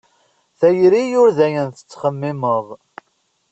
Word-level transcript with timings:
Tayri 0.59 1.03
ur 1.21 1.29
d 1.37 1.39
ayen 1.45 1.67
tettxemmimeḍ. 1.71 2.67